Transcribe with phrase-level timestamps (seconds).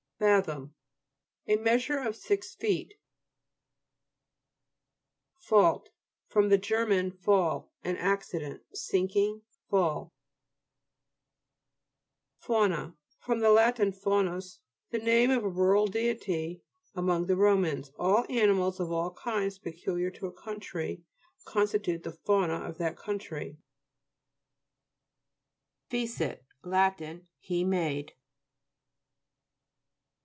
[0.23, 0.75] FATHOM
[1.47, 2.93] A measure of six feet.
[5.39, 5.89] FAULT
[6.27, 6.41] fr.
[6.57, 7.09] ger.
[7.09, 10.13] fall, an accident, sinking, fall
[12.45, 12.53] (p.
[12.53, 12.95] 158).
[13.19, 13.47] FAU'NA fr.
[13.49, 13.77] lat.
[13.95, 14.59] faunus,
[14.91, 16.61] the name of a rural deity
[16.93, 17.91] among the Romans.
[17.97, 21.03] All animals of all kinds peculiar to a country
[21.45, 23.57] constitute the fauna of that country.
[25.89, 27.01] FECIT Lat.
[27.39, 28.13] He made.